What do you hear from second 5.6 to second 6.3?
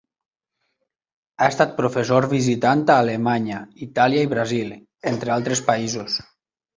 països.